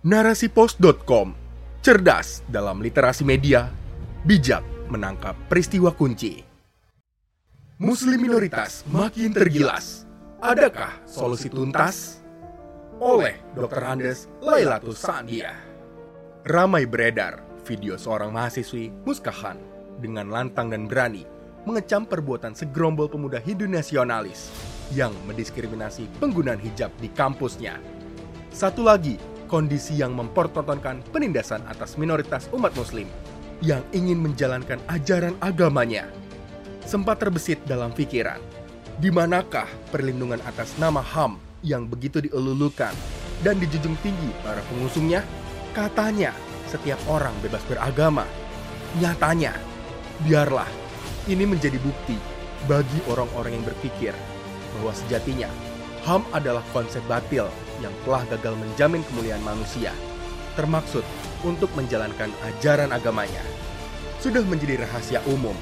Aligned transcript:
Narasipos.com 0.00 1.36
Cerdas 1.84 2.40
dalam 2.48 2.80
literasi 2.80 3.20
media, 3.20 3.68
bijak 4.24 4.64
menangkap 4.88 5.36
peristiwa 5.44 5.92
kunci. 5.92 6.40
Muslim 7.76 8.16
minoritas 8.16 8.80
makin 8.88 9.28
tergilas. 9.36 10.08
Adakah 10.40 11.04
solusi 11.04 11.52
tuntas? 11.52 12.24
Oleh 12.96 13.44
Dr. 13.52 13.84
Andes 13.84 14.24
Lailatus 14.40 15.04
Sandia. 15.04 15.52
Ramai 16.48 16.88
beredar 16.88 17.44
video 17.68 18.00
seorang 18.00 18.32
mahasiswi 18.32 18.88
Muskahan 19.04 19.60
dengan 20.00 20.32
lantang 20.32 20.72
dan 20.72 20.88
berani 20.88 21.28
mengecam 21.68 22.08
perbuatan 22.08 22.56
segerombol 22.56 23.12
pemuda 23.12 23.36
Hindu 23.36 23.68
nasionalis 23.68 24.48
yang 24.96 25.12
mendiskriminasi 25.28 26.08
penggunaan 26.16 26.56
hijab 26.56 26.88
di 27.04 27.12
kampusnya. 27.12 27.76
Satu 28.48 28.80
lagi, 28.80 29.20
kondisi 29.50 29.98
yang 29.98 30.14
mempertontonkan 30.14 31.02
penindasan 31.10 31.66
atas 31.66 31.98
minoritas 31.98 32.46
umat 32.54 32.70
muslim 32.78 33.10
yang 33.58 33.82
ingin 33.90 34.22
menjalankan 34.22 34.78
ajaran 34.86 35.34
agamanya. 35.42 36.06
Sempat 36.86 37.18
terbesit 37.18 37.58
dalam 37.66 37.90
pikiran, 37.90 38.38
di 39.02 39.10
manakah 39.10 39.66
perlindungan 39.90 40.38
atas 40.46 40.78
nama 40.78 41.02
HAM 41.02 41.42
yang 41.66 41.90
begitu 41.90 42.22
dielulukan 42.22 42.94
dan 43.42 43.58
dijunjung 43.58 43.98
tinggi 44.06 44.30
para 44.46 44.62
pengusungnya? 44.70 45.26
Katanya, 45.74 46.30
setiap 46.70 46.98
orang 47.10 47.34
bebas 47.42 47.60
beragama. 47.66 48.24
Nyatanya, 49.02 49.54
biarlah 50.24 50.66
ini 51.26 51.44
menjadi 51.44 51.76
bukti 51.82 52.16
bagi 52.64 53.02
orang-orang 53.10 53.60
yang 53.60 53.64
berpikir 53.66 54.14
bahwa 54.78 54.92
sejatinya 54.94 55.50
HAM 56.06 56.24
adalah 56.32 56.64
konsep 56.72 57.04
batil 57.04 57.46
yang 57.80 57.92
telah 58.04 58.24
gagal 58.28 58.54
menjamin 58.56 59.04
kemuliaan 59.10 59.42
manusia, 59.44 59.92
termaksud 60.54 61.04
untuk 61.44 61.72
menjalankan 61.76 62.28
ajaran 62.52 62.92
agamanya. 62.92 63.40
Sudah 64.20 64.44
menjadi 64.44 64.84
rahasia 64.84 65.24
umum 65.28 65.56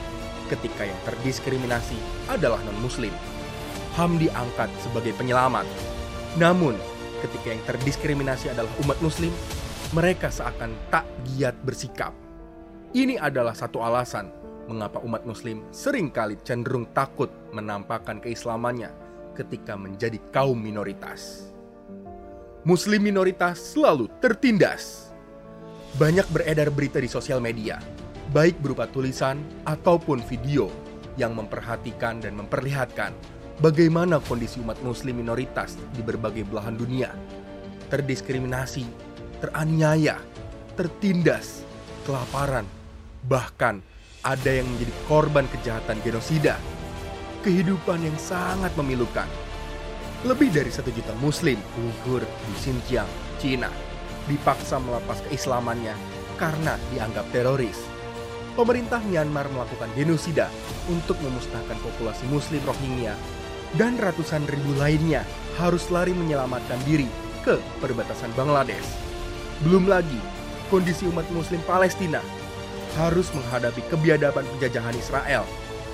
ketika 0.50 0.82
yang 0.82 0.98
terdiskriminasi 1.06 1.96
adalah 2.26 2.58
non-muslim. 2.66 3.12
HAM 3.94 4.18
diangkat 4.18 4.70
sebagai 4.82 5.14
penyelamat. 5.14 5.66
Namun, 6.38 6.74
ketika 7.22 7.54
yang 7.54 7.62
terdiskriminasi 7.66 8.50
adalah 8.50 8.70
umat 8.82 8.98
muslim, 9.02 9.30
mereka 9.94 10.28
seakan 10.28 10.74
tak 10.90 11.06
giat 11.34 11.54
bersikap. 11.64 12.12
Ini 12.94 13.20
adalah 13.20 13.52
satu 13.52 13.84
alasan 13.84 14.32
mengapa 14.68 15.00
umat 15.00 15.24
muslim 15.24 15.64
sering 15.72 16.12
kali 16.12 16.36
cenderung 16.44 16.88
takut 16.92 17.32
menampakkan 17.56 18.20
keislamannya 18.20 18.92
ketika 19.32 19.76
menjadi 19.76 20.20
kaum 20.32 20.56
minoritas. 20.60 21.48
Muslim 22.66 23.06
minoritas 23.06 23.62
selalu 23.74 24.10
tertindas. 24.18 25.14
Banyak 25.94 26.26
beredar 26.34 26.74
berita 26.74 26.98
di 26.98 27.06
sosial 27.06 27.38
media, 27.38 27.78
baik 28.34 28.58
berupa 28.58 28.90
tulisan 28.90 29.38
ataupun 29.62 30.18
video 30.26 30.66
yang 31.14 31.38
memperhatikan 31.38 32.18
dan 32.18 32.34
memperlihatkan 32.34 33.14
bagaimana 33.62 34.18
kondisi 34.26 34.58
umat 34.58 34.74
muslim 34.82 35.22
minoritas 35.22 35.78
di 35.94 36.02
berbagai 36.02 36.42
belahan 36.50 36.74
dunia. 36.74 37.14
Terdiskriminasi, 37.94 38.82
teraniaya, 39.38 40.18
tertindas, 40.74 41.62
kelaparan, 42.02 42.66
bahkan 43.30 43.78
ada 44.26 44.50
yang 44.50 44.66
menjadi 44.66 44.94
korban 45.06 45.46
kejahatan 45.54 46.02
genosida 46.02 46.58
kehidupan 47.46 48.02
yang 48.02 48.18
sangat 48.18 48.74
memilukan. 48.74 49.30
Lebih 50.26 50.50
dari 50.50 50.66
satu 50.74 50.90
juta 50.90 51.14
muslim 51.22 51.54
Uighur 51.78 52.26
di 52.26 52.54
Xinjiang, 52.58 53.06
Cina, 53.38 53.70
dipaksa 54.26 54.82
melepas 54.82 55.22
keislamannya 55.30 55.94
karena 56.34 56.74
dianggap 56.90 57.22
teroris. 57.30 57.78
Pemerintah 58.58 58.98
Myanmar 59.06 59.46
melakukan 59.54 59.86
genosida 59.94 60.50
untuk 60.90 61.14
memusnahkan 61.22 61.78
populasi 61.78 62.26
muslim 62.34 62.58
Rohingya 62.66 63.14
dan 63.78 63.94
ratusan 63.94 64.42
ribu 64.50 64.74
lainnya 64.74 65.22
harus 65.54 65.86
lari 65.86 66.10
menyelamatkan 66.10 66.82
diri 66.82 67.06
ke 67.46 67.54
perbatasan 67.78 68.34
Bangladesh. 68.34 68.98
Belum 69.62 69.86
lagi, 69.86 70.18
kondisi 70.66 71.06
umat 71.06 71.30
muslim 71.30 71.62
Palestina 71.62 72.18
harus 72.98 73.30
menghadapi 73.30 73.86
kebiadaban 73.86 74.42
penjajahan 74.58 74.98
Israel, 74.98 75.46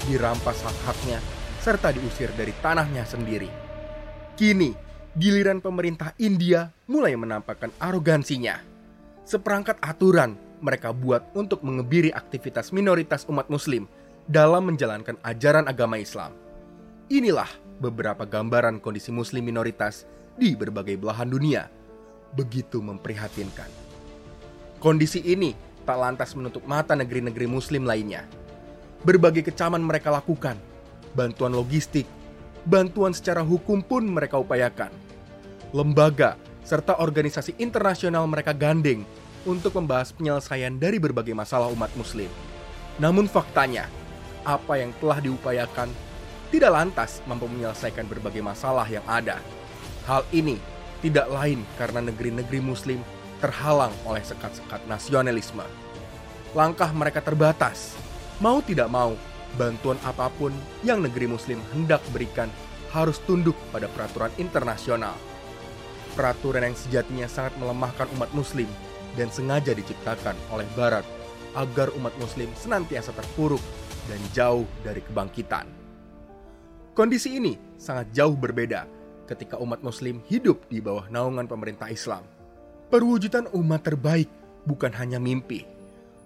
dirampas 0.08 0.64
hak-haknya 0.64 1.20
serta 1.60 1.92
diusir 1.92 2.32
dari 2.32 2.56
tanahnya 2.64 3.04
sendiri. 3.04 3.63
Kini, 4.34 4.74
giliran 5.14 5.62
pemerintah 5.62 6.10
India 6.18 6.66
mulai 6.90 7.14
menampakkan 7.14 7.70
arogansinya. 7.78 8.58
Seperangkat 9.22 9.78
aturan 9.78 10.34
mereka 10.58 10.90
buat 10.90 11.22
untuk 11.38 11.62
mengebiri 11.62 12.10
aktivitas 12.10 12.74
minoritas 12.74 13.22
umat 13.30 13.46
muslim 13.46 13.86
dalam 14.26 14.66
menjalankan 14.66 15.14
ajaran 15.22 15.70
agama 15.70 16.02
Islam. 16.02 16.34
Inilah 17.14 17.46
beberapa 17.78 18.26
gambaran 18.26 18.82
kondisi 18.82 19.14
muslim 19.14 19.46
minoritas 19.46 20.02
di 20.34 20.58
berbagai 20.58 20.98
belahan 20.98 21.30
dunia. 21.30 21.70
Begitu 22.34 22.82
memprihatinkan. 22.82 23.70
Kondisi 24.82 25.22
ini 25.22 25.54
tak 25.86 25.94
lantas 25.94 26.34
menutup 26.34 26.66
mata 26.66 26.98
negeri-negeri 26.98 27.46
muslim 27.46 27.86
lainnya. 27.86 28.26
Berbagai 29.06 29.46
kecaman 29.46 29.78
mereka 29.78 30.10
lakukan 30.10 30.58
bantuan 31.14 31.54
logistik, 31.54 32.10
bantuan 32.64 33.12
secara 33.12 33.44
hukum 33.44 33.80
pun 33.84 34.04
mereka 34.04 34.41
upayakan. 34.41 34.91
Lembaga 35.70 36.36
serta 36.64 36.97
organisasi 36.97 37.60
internasional 37.60 38.25
mereka 38.25 38.56
gandeng 38.56 39.04
untuk 39.44 39.76
membahas 39.76 40.10
penyelesaian 40.16 40.72
dari 40.80 40.97
berbagai 40.97 41.36
masalah 41.36 41.69
umat 41.69 41.92
muslim. 41.94 42.28
Namun 42.97 43.28
faktanya, 43.28 43.86
apa 44.44 44.80
yang 44.80 44.92
telah 45.00 45.20
diupayakan 45.20 45.92
tidak 46.48 46.70
lantas 46.70 47.20
mampu 47.26 47.50
menyelesaikan 47.50 48.06
berbagai 48.06 48.41
masalah 48.41 48.86
yang 48.88 49.04
ada. 49.10 49.42
Hal 50.06 50.25
ini 50.31 50.60
tidak 51.04 51.28
lain 51.28 51.66
karena 51.76 52.00
negeri-negeri 52.00 52.60
muslim 52.62 53.00
terhalang 53.42 53.92
oleh 54.08 54.22
sekat-sekat 54.25 54.86
nasionalisme. 54.88 55.64
Langkah 56.54 56.88
mereka 56.94 57.20
terbatas. 57.20 57.98
Mau 58.38 58.62
tidak 58.62 58.86
mau, 58.86 59.19
bantuan 59.54 59.98
apa 60.06 60.31
pun 60.34 60.54
yang 60.82 61.03
negeri 61.03 61.31
muslim 61.31 61.59
hendak 61.75 62.03
berikan 62.10 62.50
harus 62.94 63.19
tunduk 63.26 63.59
pada 63.75 63.91
peraturan 63.91 64.31
internasional. 64.38 65.15
Peraturan 66.15 66.70
yang 66.70 66.78
sejatinya 66.78 67.26
sangat 67.26 67.59
melemahkan 67.59 68.06
umat 68.14 68.31
muslim 68.31 68.70
dan 69.19 69.31
sengaja 69.34 69.75
diciptakan 69.75 70.38
oleh 70.54 70.66
barat 70.78 71.03
agar 71.59 71.91
umat 71.98 72.14
muslim 72.22 72.50
senantiasa 72.54 73.10
terpuruk 73.14 73.62
dan 74.06 74.20
jauh 74.31 74.66
dari 74.87 75.03
kebangkitan. 75.03 75.66
Kondisi 76.94 77.34
ini 77.34 77.59
sangat 77.75 78.14
jauh 78.14 78.38
berbeda 78.38 78.87
ketika 79.26 79.59
umat 79.59 79.82
muslim 79.82 80.22
hidup 80.31 80.62
di 80.70 80.78
bawah 80.78 81.10
naungan 81.10 81.50
pemerintah 81.50 81.91
Islam. 81.91 82.22
Perwujudan 82.93 83.50
umat 83.50 83.82
terbaik 83.82 84.31
bukan 84.62 84.94
hanya 84.94 85.19
mimpi, 85.19 85.66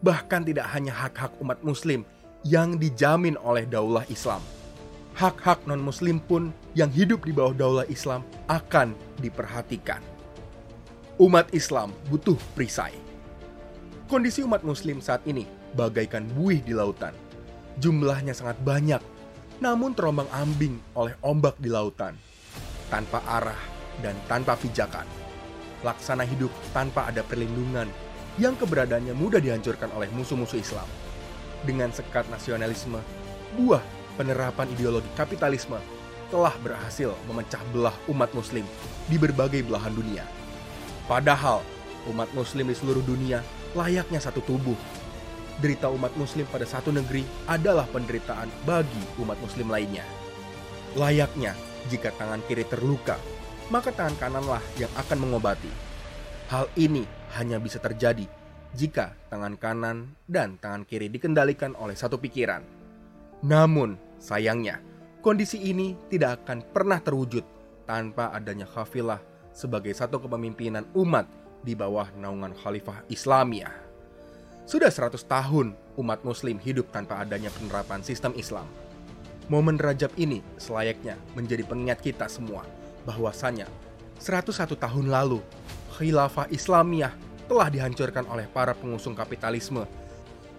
bahkan 0.05 0.45
tidak 0.45 0.69
hanya 0.77 0.93
hak-hak 0.93 1.33
umat 1.41 1.65
muslim 1.65 2.05
yang 2.47 2.79
dijamin 2.79 3.35
oleh 3.43 3.67
daulah 3.67 4.07
Islam. 4.07 4.43
Hak-hak 5.19 5.67
non-muslim 5.67 6.23
pun 6.23 6.55
yang 6.79 6.95
hidup 6.95 7.27
di 7.27 7.35
bawah 7.35 7.51
daulah 7.51 7.87
Islam 7.91 8.23
akan 8.47 8.95
diperhatikan. 9.19 9.99
Umat 11.19 11.51
Islam 11.51 11.91
butuh 12.07 12.39
perisai. 12.55 12.95
Kondisi 14.07 14.47
umat 14.47 14.63
muslim 14.63 15.03
saat 15.03 15.27
ini 15.27 15.43
bagaikan 15.75 16.23
buih 16.39 16.63
di 16.63 16.71
lautan. 16.71 17.11
Jumlahnya 17.83 18.31
sangat 18.31 18.63
banyak, 18.63 19.03
namun 19.59 19.91
terombang 19.99 20.31
ambing 20.31 20.79
oleh 20.95 21.19
ombak 21.27 21.59
di 21.59 21.67
lautan. 21.67 22.15
Tanpa 22.87 23.19
arah 23.27 23.59
dan 23.99 24.15
tanpa 24.31 24.55
pijakan. 24.55 25.05
Laksana 25.83 26.23
hidup 26.23 26.55
tanpa 26.71 27.11
ada 27.11 27.27
perlindungan 27.27 27.91
yang 28.39 28.55
keberadaannya 28.55 29.19
mudah 29.19 29.43
dihancurkan 29.43 29.91
oleh 29.99 30.07
musuh-musuh 30.15 30.63
Islam 30.63 30.87
dengan 31.65 31.91
sekat 31.91 32.29
nasionalisme, 32.31 33.01
buah 33.59 33.83
penerapan 34.19 34.67
ideologi 34.75 35.09
kapitalisme 35.15 35.79
telah 36.29 36.53
berhasil 36.61 37.17
memecah 37.25 37.63
belah 37.73 37.95
umat 38.11 38.29
muslim 38.37 38.67
di 39.09 39.17
berbagai 39.17 39.65
belahan 39.65 39.95
dunia. 39.95 40.25
Padahal 41.09 41.65
umat 42.13 42.29
muslim 42.37 42.69
di 42.69 42.77
seluruh 42.77 43.01
dunia 43.01 43.41
layaknya 43.73 44.21
satu 44.21 44.45
tubuh. 44.45 44.77
Derita 45.59 45.91
umat 45.91 46.15
muslim 46.15 46.47
pada 46.47 46.63
satu 46.63 46.95
negeri 46.95 47.27
adalah 47.51 47.89
penderitaan 47.91 48.47
bagi 48.63 49.03
umat 49.19 49.35
muslim 49.43 49.67
lainnya. 49.73 50.07
Layaknya 50.95 51.57
jika 51.91 52.15
tangan 52.15 52.39
kiri 52.47 52.63
terluka, 52.63 53.19
maka 53.73 53.91
tangan 53.91 54.15
kananlah 54.21 54.63
yang 54.79 54.93
akan 54.95 55.19
mengobati. 55.19 55.73
Hal 56.53 56.71
ini 56.79 57.03
hanya 57.35 57.59
bisa 57.59 57.83
terjadi 57.83 58.38
jika 58.79 59.19
tangan 59.27 59.59
kanan 59.59 60.15
dan 60.31 60.55
tangan 60.63 60.87
kiri 60.87 61.11
dikendalikan 61.11 61.75
oleh 61.75 61.99
satu 61.99 62.15
pikiran. 62.15 62.63
Namun, 63.43 63.99
sayangnya, 64.23 64.79
kondisi 65.19 65.59
ini 65.59 65.99
tidak 66.07 66.47
akan 66.47 66.63
pernah 66.63 67.03
terwujud 67.03 67.43
tanpa 67.91 68.31
adanya 68.31 68.71
khafilah 68.71 69.19
sebagai 69.51 69.91
satu 69.99 70.23
kepemimpinan 70.23 70.87
umat 70.95 71.27
di 71.67 71.75
bawah 71.75 72.07
naungan 72.15 72.55
Khalifah 72.55 73.03
Islamiyah. 73.11 73.75
Sudah 74.63 74.95
100 74.95 75.27
tahun 75.27 75.75
umat 75.99 76.23
muslim 76.23 76.63
hidup 76.63 76.95
tanpa 76.95 77.19
adanya 77.19 77.51
penerapan 77.51 78.07
sistem 78.07 78.31
Islam. 78.39 78.71
Momen 79.51 79.81
Rajab 79.81 80.15
ini 80.15 80.39
selayaknya 80.61 81.19
menjadi 81.35 81.67
pengingat 81.67 81.99
kita 81.99 82.31
semua 82.31 82.63
bahwasanya 83.03 83.67
101 84.23 84.77
tahun 84.77 85.09
lalu 85.09 85.43
Khilafah 85.97 86.53
Islamiyah 86.53 87.28
telah 87.49 87.73
dihancurkan 87.73 88.29
oleh 88.29 88.45
para 88.47 88.77
pengusung 88.77 89.17
kapitalisme. 89.17 89.89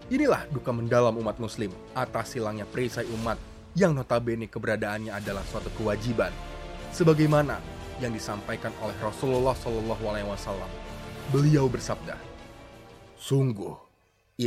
Inilah 0.09 0.49
duka 0.49 0.73
mendalam 0.73 1.13
umat 1.21 1.37
muslim 1.37 1.69
atas 1.93 2.33
hilangnya 2.33 2.65
perisai 2.65 3.05
umat 3.13 3.37
yang 3.77 3.93
notabene 3.93 4.49
keberadaannya 4.49 5.13
adalah 5.13 5.45
suatu 5.45 5.69
kewajiban. 5.77 6.33
Sebagaimana 6.89 7.61
yang 8.01 8.15
disampaikan 8.15 8.71
oleh 8.81 8.95
Rasulullah 9.03 9.53
Shallallahu 9.53 10.03
Alaihi 10.07 10.27
Wasallam. 10.27 10.71
Beliau 11.29 11.69
bersabda, 11.69 12.17
"Sungguh, 13.19 13.75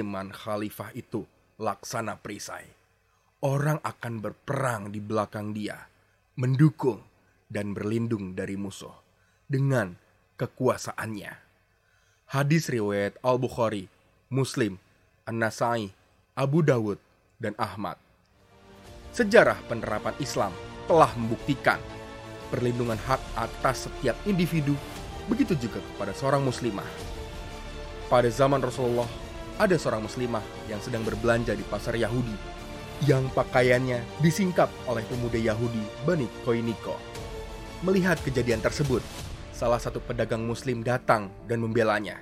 iman 0.02 0.32
khalifah 0.32 0.90
itu 0.96 1.22
laksana 1.60 2.18
perisai. 2.18 2.66
Orang 3.44 3.78
akan 3.84 4.18
berperang 4.18 4.90
di 4.90 4.98
belakang 4.98 5.54
dia, 5.54 5.78
mendukung 6.40 7.04
dan 7.46 7.76
berlindung 7.76 8.34
dari 8.34 8.58
musuh 8.58 8.98
dengan 9.46 9.94
kekuasaannya." 10.40 11.51
Hadis 12.32 12.72
riwayat 12.72 13.20
Al-Bukhari, 13.20 13.92
Muslim, 14.32 14.80
An-Nasai, 15.28 15.92
Abu 16.32 16.64
Dawud, 16.64 16.96
dan 17.36 17.52
Ahmad. 17.60 18.00
Sejarah 19.12 19.60
penerapan 19.68 20.16
Islam 20.16 20.48
telah 20.88 21.12
membuktikan 21.12 21.76
perlindungan 22.48 22.96
hak 23.04 23.20
atas 23.36 23.84
setiap 23.84 24.16
individu, 24.24 24.72
begitu 25.28 25.52
juga 25.60 25.84
kepada 25.92 26.16
seorang 26.16 26.40
muslimah. 26.40 26.88
Pada 28.08 28.32
zaman 28.32 28.64
Rasulullah, 28.64 29.12
ada 29.60 29.76
seorang 29.76 30.00
muslimah 30.00 30.40
yang 30.72 30.80
sedang 30.80 31.04
berbelanja 31.04 31.52
di 31.52 31.68
pasar 31.68 32.00
Yahudi, 32.00 32.32
yang 33.04 33.28
pakaiannya 33.36 34.00
disingkap 34.24 34.72
oleh 34.88 35.04
pemuda 35.04 35.36
Yahudi 35.36 35.84
Bani 36.08 36.24
Koiniko. 36.48 36.96
Melihat 37.84 38.16
kejadian 38.24 38.64
tersebut, 38.64 39.04
salah 39.62 39.78
satu 39.78 40.02
pedagang 40.02 40.42
muslim 40.42 40.82
datang 40.82 41.30
dan 41.46 41.62
membelanya. 41.62 42.18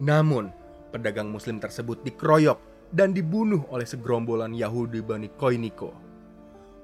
Namun, 0.00 0.48
pedagang 0.88 1.28
muslim 1.28 1.60
tersebut 1.60 2.00
dikeroyok 2.08 2.56
dan 2.88 3.12
dibunuh 3.12 3.68
oleh 3.68 3.84
segerombolan 3.84 4.56
Yahudi 4.56 5.04
Bani 5.04 5.28
Koiniko. 5.28 5.92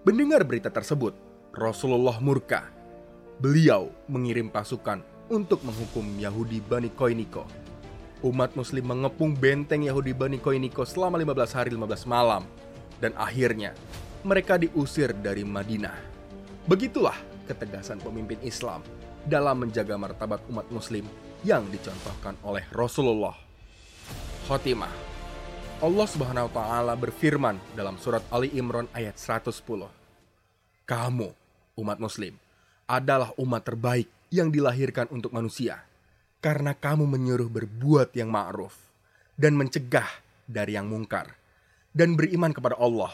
Mendengar 0.05 0.45
berita 0.45 0.69
tersebut, 0.69 1.17
Rasulullah 1.57 2.21
murka 2.21 2.69
beliau 3.41 3.89
mengirim 4.05 4.53
pasukan 4.53 5.01
untuk 5.33 5.65
menghukum 5.65 6.05
Yahudi 6.21 6.61
Bani 6.61 6.93
Koiniko. 6.93 7.49
Umat 8.21 8.53
muslim 8.53 8.85
mengepung 8.85 9.33
benteng 9.33 9.81
Yahudi 9.81 10.13
Bani 10.13 10.37
Koiniko 10.37 10.85
selama 10.85 11.17
15 11.17 11.57
hari 11.57 11.73
15 11.73 12.05
malam 12.05 12.45
dan 13.01 13.17
akhirnya 13.17 13.73
mereka 14.29 14.61
diusir 14.61 15.17
dari 15.17 15.41
Madinah. 15.41 15.97
Begitulah 16.69 17.17
ketegasan 17.49 17.97
pemimpin 18.05 18.37
Islam 18.45 18.85
dalam 19.27 19.67
menjaga 19.67 19.99
martabat 19.99 20.41
umat 20.49 20.71
muslim 20.71 21.03
yang 21.43 21.67
dicontohkan 21.69 22.39
oleh 22.47 22.63
Rasulullah. 22.71 23.35
Khotimah 24.47 25.07
Allah 25.77 26.09
Subhanahu 26.09 26.49
wa 26.49 26.55
taala 26.57 26.95
berfirman 26.97 27.61
dalam 27.77 28.01
surat 28.01 28.25
Ali 28.33 28.49
Imran 28.57 28.89
ayat 28.97 29.21
110. 29.21 29.53
Kamu 30.89 31.29
umat 31.77 31.99
muslim 32.01 32.33
adalah 32.89 33.35
umat 33.37 33.61
terbaik 33.61 34.09
yang 34.33 34.49
dilahirkan 34.49 35.11
untuk 35.13 35.37
manusia, 35.37 35.85
karena 36.41 36.73
kamu 36.73 37.05
menyuruh 37.05 37.53
berbuat 37.53 38.17
yang 38.17 38.33
ma'ruf 38.33 38.73
dan 39.37 39.53
mencegah 39.53 40.09
dari 40.49 40.81
yang 40.81 40.89
mungkar, 40.89 41.37
dan 41.93 42.17
beriman 42.17 42.57
kepada 42.57 42.81
Allah. 42.81 43.13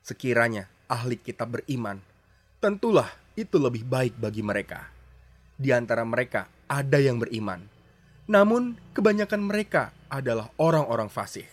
Sekiranya 0.00 0.64
ahli 0.88 1.20
kitab 1.20 1.60
beriman, 1.60 2.00
tentulah 2.56 3.12
itu 3.36 3.60
lebih 3.60 3.84
baik 3.84 4.16
bagi 4.16 4.40
mereka. 4.40 4.97
Di 5.58 5.74
antara 5.74 6.06
mereka 6.06 6.46
ada 6.70 7.02
yang 7.02 7.18
beriman, 7.18 7.58
namun 8.30 8.78
kebanyakan 8.94 9.42
mereka 9.42 9.90
adalah 10.06 10.54
orang-orang 10.54 11.10
fasih. 11.10 11.50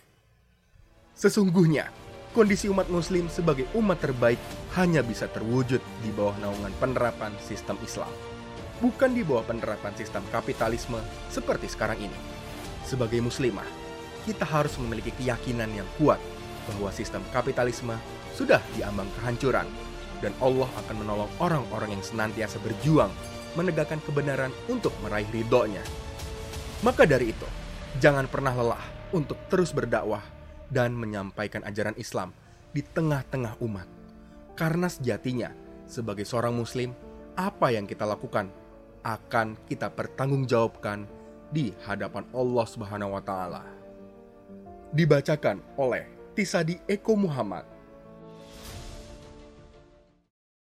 Sesungguhnya, 1.18 1.90
kondisi 2.30 2.70
umat 2.70 2.86
muslim 2.94 3.26
sebagai 3.34 3.66
umat 3.74 3.98
terbaik 3.98 4.38
hanya 4.78 5.02
bisa 5.02 5.26
terwujud 5.26 5.82
di 6.06 6.10
bawah 6.14 6.38
naungan 6.38 6.70
penerapan 6.78 7.34
sistem 7.42 7.82
Islam. 7.82 8.14
Bukan 8.78 9.18
di 9.18 9.26
bawah 9.26 9.42
penerapan 9.42 9.98
sistem 9.98 10.22
kapitalisme 10.30 11.02
seperti 11.34 11.66
sekarang 11.66 11.98
ini. 11.98 12.20
Sebagai 12.86 13.18
muslimah, 13.26 13.66
kita 14.30 14.46
harus 14.46 14.78
memiliki 14.78 15.10
keyakinan 15.18 15.74
yang 15.74 15.90
kuat 15.98 16.22
bahwa 16.70 16.94
sistem 16.94 17.26
kapitalisme 17.34 17.98
sudah 18.38 18.62
diambang 18.78 19.10
kehancuran 19.18 19.66
dan 20.22 20.30
Allah 20.46 20.70
akan 20.86 20.96
menolong 21.02 21.32
orang-orang 21.42 21.98
yang 21.98 22.06
senantiasa 22.06 22.62
berjuang 22.62 23.10
menegakkan 23.56 24.00
kebenaran 24.04 24.52
untuk 24.68 24.92
meraih 25.04 25.28
ridhonya. 25.32 25.82
Maka 26.84 27.08
dari 27.08 27.32
itu, 27.32 27.48
jangan 28.04 28.28
pernah 28.28 28.52
lelah 28.52 28.86
untuk 29.16 29.40
terus 29.48 29.72
berdakwah 29.72 30.22
dan 30.70 30.94
menyampaikan 30.94 31.64
ajaran 31.64 31.96
Islam 31.96 32.36
di 32.76 32.84
tengah-tengah 32.84 33.58
umat. 33.64 33.88
Karena 34.56 34.92
sejatinya, 34.92 35.52
sebagai 35.88 36.28
seorang 36.28 36.56
Muslim, 36.56 36.92
apa 37.36 37.72
yang 37.72 37.88
kita 37.88 38.08
lakukan 38.08 38.52
akan 39.04 39.60
kita 39.68 39.92
pertanggungjawabkan 39.92 41.08
di 41.52 41.72
hadapan 41.86 42.26
Allah 42.34 42.66
Subhanahu 42.66 43.16
wa 43.16 43.24
Ta'ala. 43.24 43.64
Dibacakan 44.96 45.62
oleh 45.76 46.08
Tisadi 46.34 46.80
Eko 46.88 47.16
Muhammad 47.16 47.75